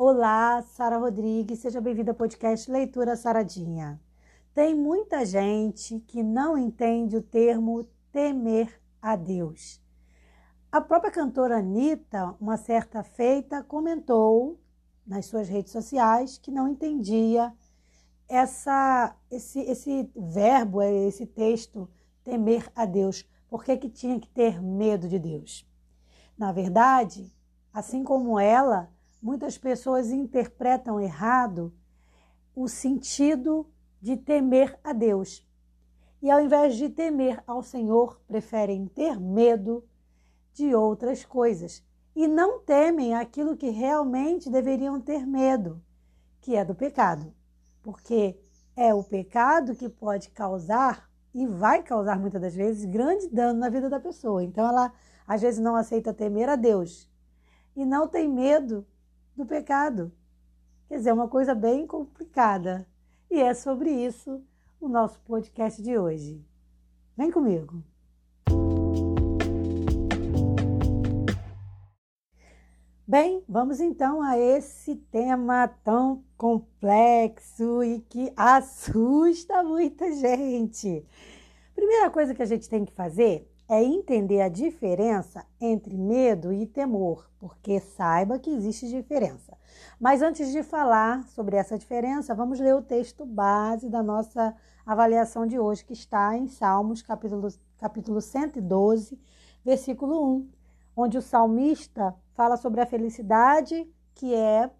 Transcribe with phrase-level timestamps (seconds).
[0.00, 4.00] Olá, Sara Rodrigues, seja bem-vinda ao podcast Leitura Saradinha.
[4.54, 7.82] Tem muita gente que não entende o termo
[8.12, 9.82] temer a Deus.
[10.70, 14.60] A própria cantora Anitta, uma certa feita, comentou
[15.04, 17.52] nas suas redes sociais que não entendia
[18.28, 21.90] essa, esse, esse verbo, esse texto,
[22.22, 23.28] temer a Deus.
[23.48, 25.68] Por que, que tinha que ter medo de Deus?
[26.38, 27.34] Na verdade,
[27.74, 28.88] assim como ela,
[29.20, 31.72] muitas pessoas interpretam errado
[32.54, 33.66] o sentido
[34.00, 35.46] de temer a Deus.
[36.20, 39.84] E ao invés de temer ao Senhor, preferem ter medo
[40.52, 45.80] de outras coisas e não temem aquilo que realmente deveriam ter medo,
[46.40, 47.32] que é do pecado.
[47.82, 48.36] Porque
[48.74, 53.68] é o pecado que pode causar e vai causar muitas das vezes grande dano na
[53.68, 54.42] vida da pessoa.
[54.42, 54.92] Então ela
[55.26, 57.08] às vezes não aceita temer a Deus
[57.76, 58.84] e não tem medo
[59.38, 60.12] do pecado.
[60.88, 62.84] Quer dizer, é uma coisa bem complicada.
[63.30, 64.42] E é sobre isso
[64.80, 66.44] o nosso podcast de hoje.
[67.16, 67.82] Vem comigo.
[73.06, 81.06] Bem, vamos então a esse tema tão complexo e que assusta muita gente.
[81.74, 86.66] Primeira coisa que a gente tem que fazer é entender a diferença entre medo e
[86.66, 89.56] temor, porque saiba que existe diferença.
[90.00, 95.46] Mas antes de falar sobre essa diferença, vamos ler o texto base da nossa avaliação
[95.46, 99.20] de hoje, que está em Salmos, capítulo, capítulo 112,
[99.62, 100.48] versículo 1,
[100.96, 104.70] onde o salmista fala sobre a felicidade que é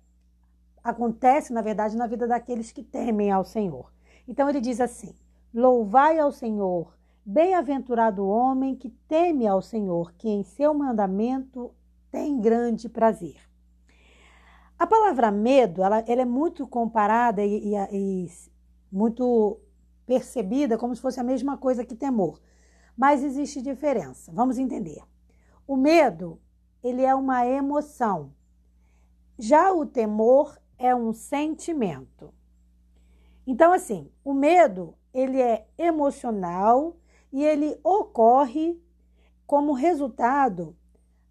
[0.83, 3.93] acontece, na verdade, na vida daqueles que temem ao Senhor.
[4.27, 5.15] Então ele diz assim:
[5.53, 6.98] Louvai ao Senhor,
[7.31, 11.75] Bem-aventurado o homem que teme ao Senhor, que em seu mandamento
[12.11, 13.37] tem grande prazer.
[14.79, 18.31] A palavra medo, ela, ela é muito comparada e, e, e
[18.91, 19.61] muito
[20.07, 22.41] percebida como se fosse a mesma coisa que temor.
[22.97, 24.33] Mas existe diferença.
[24.33, 25.03] Vamos entender.
[25.67, 26.41] O medo,
[26.83, 28.33] ele é uma emoção.
[29.39, 32.33] Já o temor é um sentimento.
[33.47, 36.97] Então, assim, o medo, ele é emocional
[37.33, 38.81] e ele ocorre
[39.47, 40.77] como resultado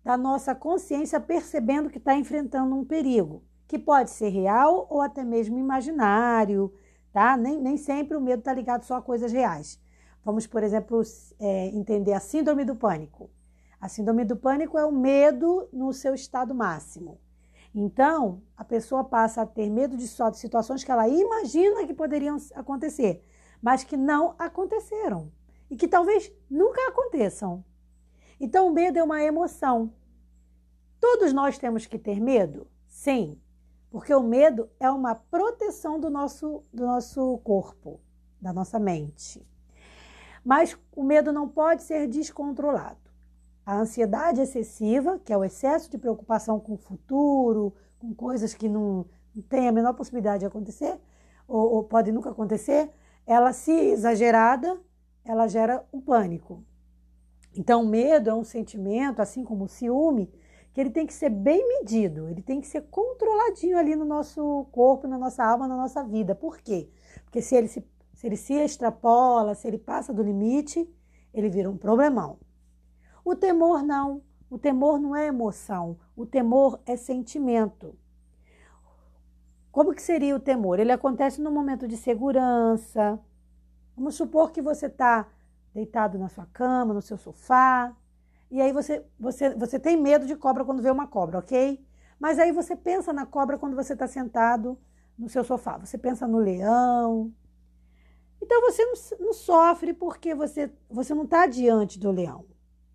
[0.03, 5.23] da nossa consciência percebendo que está enfrentando um perigo, que pode ser real ou até
[5.23, 6.73] mesmo imaginário,
[7.11, 7.35] tá?
[7.35, 9.79] Nem, nem sempre o medo está ligado só a coisas reais.
[10.23, 11.01] Vamos, por exemplo,
[11.39, 13.29] é, entender a síndrome do pânico.
[13.79, 17.19] A síndrome do pânico é o medo no seu estado máximo.
[17.75, 23.23] Então, a pessoa passa a ter medo de situações que ela imagina que poderiam acontecer,
[23.61, 25.31] mas que não aconteceram
[25.69, 27.63] e que talvez nunca aconteçam.
[28.39, 29.93] Então, o medo é uma emoção.
[30.99, 32.67] Todos nós temos que ter medo?
[32.87, 33.39] Sim,
[33.89, 37.99] porque o medo é uma proteção do nosso, do nosso corpo,
[38.41, 39.45] da nossa mente.
[40.43, 42.99] Mas o medo não pode ser descontrolado.
[43.65, 48.69] A ansiedade excessiva, que é o excesso de preocupação com o futuro, com coisas que
[48.69, 50.99] não, não têm a menor possibilidade de acontecer,
[51.47, 52.89] ou, ou pode nunca acontecer,
[53.25, 54.79] ela, se exagerada,
[55.27, 56.63] ela gera o pânico.
[57.55, 60.31] Então, o medo é um sentimento, assim como o ciúme,
[60.73, 64.67] que ele tem que ser bem medido, ele tem que ser controladinho ali no nosso
[64.71, 66.35] corpo, na nossa alma, na nossa vida.
[66.35, 66.89] Por quê?
[67.23, 67.83] Porque se ele se,
[68.13, 70.87] se, ele se extrapola, se ele passa do limite,
[71.33, 72.37] ele vira um problemão.
[73.25, 74.21] O temor não.
[74.49, 77.97] O temor não é emoção, o temor é sentimento.
[79.71, 80.79] Como que seria o temor?
[80.79, 83.19] Ele acontece no momento de segurança,
[83.97, 85.27] Vamos supor que você está
[85.73, 87.97] deitado na sua cama, no seu sofá,
[88.51, 91.83] e aí você, você, você tem medo de cobra quando vê uma cobra, ok?
[92.19, 94.77] Mas aí você pensa na cobra quando você está sentado
[95.17, 97.33] no seu sofá, você pensa no leão.
[98.39, 102.45] Então você não, não sofre porque você, você não está diante do leão.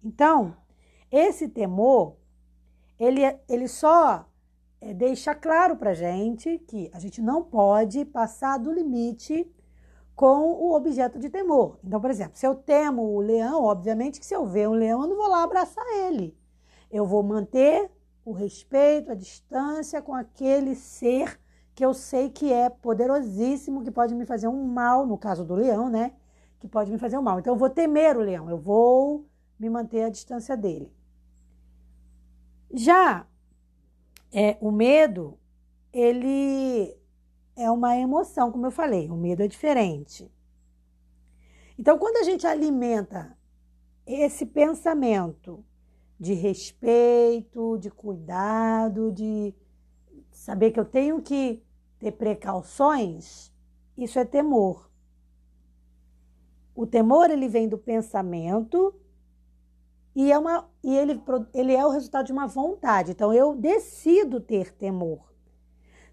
[0.05, 0.57] Então,
[1.11, 2.17] esse temor,
[2.97, 4.25] ele, ele só
[4.81, 9.53] é, deixa claro para gente que a gente não pode passar do limite
[10.15, 11.79] com o objeto de temor.
[11.85, 15.03] Então, por exemplo, se eu temo o leão, obviamente que se eu ver um leão,
[15.03, 16.37] eu não vou lá abraçar ele.
[16.91, 17.91] Eu vou manter
[18.25, 21.41] o respeito, a distância com aquele ser
[21.75, 25.55] que eu sei que é poderosíssimo, que pode me fazer um mal, no caso do
[25.55, 26.13] leão, né?
[26.61, 27.39] Que pode me fazer um mal.
[27.39, 29.27] Então, eu vou temer o leão, eu vou
[29.59, 30.93] me manter à distância dele.
[32.75, 33.27] Já
[34.33, 35.39] é, o medo,
[35.93, 36.97] ele
[37.57, 40.31] é uma emoção, como eu falei, o medo é diferente.
[41.79, 43.37] Então, quando a gente alimenta
[44.07, 45.65] esse pensamento
[46.19, 49.55] de respeito, de cuidado, de
[50.31, 51.63] saber que eu tenho que
[51.99, 53.53] ter precauções,
[53.97, 54.91] isso é temor.
[56.75, 58.95] O temor ele vem do pensamento
[60.15, 61.21] e, é uma, e ele,
[61.53, 63.13] ele é o resultado de uma vontade.
[63.13, 65.32] Então eu decido ter temor.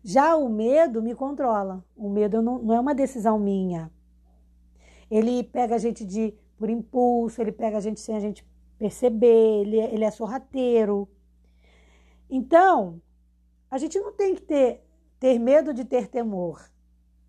[0.04, 1.84] Já o medo me controla.
[1.96, 3.92] O medo não, não é uma decisão minha.
[5.10, 8.46] Ele pega a gente de por impulso, ele pega a gente sem a gente
[8.78, 11.08] perceber, ele, é, ele é sorrateiro.
[12.30, 13.02] Então,
[13.72, 14.84] a gente não tem que ter,
[15.20, 16.70] ter medo de ter temor.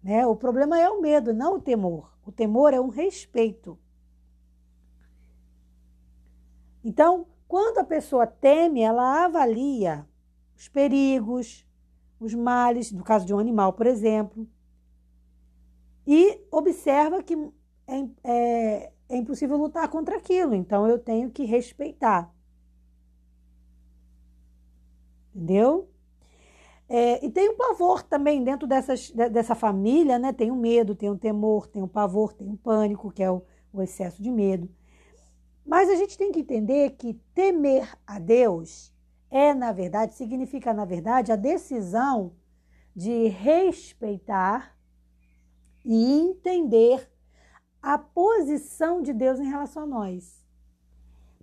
[0.03, 0.27] Né?
[0.27, 2.13] O problema é o medo, não o temor.
[2.27, 3.79] O temor é um respeito.
[6.85, 10.07] Então, quando a pessoa teme, ela avalia
[10.57, 11.67] os perigos,
[12.21, 14.47] os males, no caso de um animal, por exemplo,
[16.07, 17.35] e observa que
[17.87, 22.33] é, é, é impossível lutar contra aquilo, então eu tenho que respeitar.
[25.35, 25.89] Entendeu?
[26.89, 30.33] É, e tem o pavor também dentro dessas, dessa família, né?
[30.33, 33.43] Tem o medo, tem o temor, tem o pavor, tem o pânico, que é o,
[33.73, 34.69] o excesso de medo.
[35.65, 38.93] Mas a gente tem que entender que temer a Deus
[39.31, 42.33] é, na verdade, significa, na verdade, a decisão
[42.95, 44.77] de respeitar
[45.85, 47.11] e entender
[47.81, 50.45] a posição de Deus em relação a nós.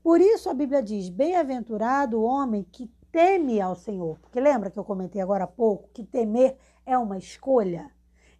[0.04, 4.20] Por isso a Bíblia diz: Bem-aventurado o homem que teme ao Senhor.
[4.20, 7.92] Porque lembra que eu comentei agora há pouco que temer é uma escolha?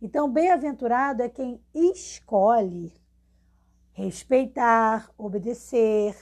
[0.02, 2.94] Então, bem-aventurado é quem escolhe
[3.92, 6.16] respeitar, obedecer,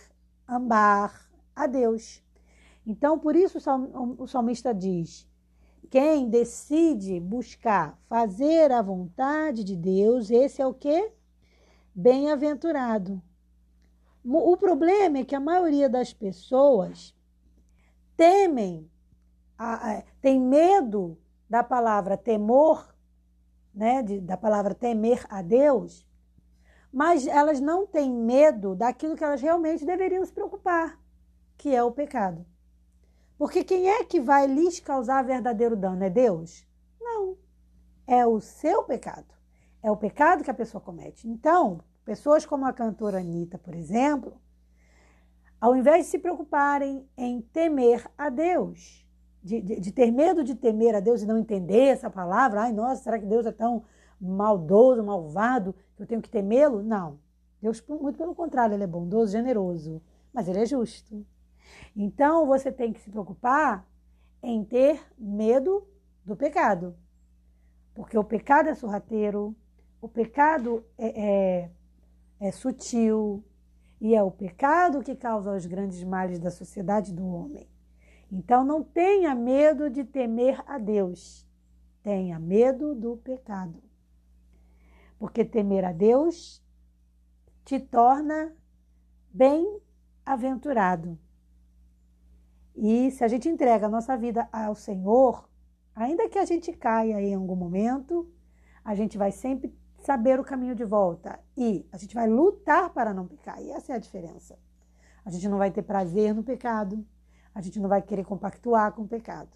[0.47, 2.24] amar a Deus.
[2.85, 3.57] Então, por isso
[4.17, 5.27] o salmista diz:
[5.89, 11.11] quem decide buscar fazer a vontade de Deus, esse é o que?
[11.93, 13.21] Bem-aventurado.
[14.23, 17.15] O problema é que a maioria das pessoas
[18.17, 18.89] temem,
[20.21, 21.17] tem medo
[21.49, 22.95] da palavra temor,
[23.73, 26.05] né, da palavra temer a Deus,
[26.91, 30.99] mas elas não têm medo daquilo que elas realmente deveriam se preocupar,
[31.57, 32.45] que é o pecado.
[33.37, 36.03] Porque quem é que vai lhes causar verdadeiro dano?
[36.03, 36.65] É Deus?
[36.99, 37.37] Não.
[38.07, 39.33] É o seu pecado.
[39.83, 41.27] É o pecado que a pessoa comete.
[41.27, 44.39] Então, pessoas como a cantora Anitta, por exemplo,
[45.59, 49.05] ao invés de se preocuparem em temer a Deus,
[49.43, 52.73] de, de, de, ter medo de temer a Deus e não entender essa palavra, ai,
[52.73, 53.83] nossa, será que Deus é tão
[54.19, 56.81] maldoso, malvado, que eu tenho que temê-lo?
[56.81, 57.19] Não.
[57.61, 60.01] Deus, muito pelo contrário, ele é bondoso, generoso,
[60.33, 61.25] mas ele é justo.
[61.95, 63.87] Então você tem que se preocupar
[64.41, 65.87] em ter medo
[66.23, 66.95] do pecado.
[67.93, 69.55] Porque o pecado é sorrateiro,
[70.01, 71.71] o pecado é, é,
[72.39, 73.43] é sutil,
[73.99, 77.67] e é o pecado que causa os grandes males da sociedade do homem.
[78.31, 81.47] Então não tenha medo de temer a Deus,
[82.03, 83.81] tenha medo do pecado.
[85.17, 86.63] Porque temer a Deus
[87.63, 88.53] te torna
[89.31, 91.17] bem-aventurado.
[92.75, 95.49] E se a gente entrega a nossa vida ao Senhor,
[95.95, 98.29] ainda que a gente caia em algum momento,
[98.83, 103.13] a gente vai sempre saber o caminho de volta e a gente vai lutar para
[103.13, 103.61] não pecar.
[103.61, 104.59] E essa é a diferença.
[105.23, 107.05] A gente não vai ter prazer no pecado,
[107.53, 109.49] a gente não vai querer compactuar com o pecado.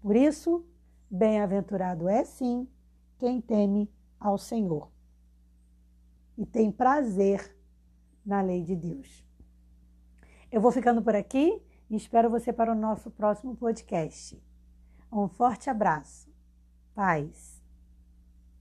[0.00, 0.66] Por isso,
[1.08, 2.68] bem-aventurado é sim
[3.18, 4.90] quem teme ao Senhor
[6.36, 7.56] e tem prazer
[8.24, 9.24] na lei de Deus.
[10.50, 14.42] Eu vou ficando por aqui e espero você para o nosso próximo podcast.
[15.12, 16.26] Um forte abraço.
[16.94, 17.51] Paz.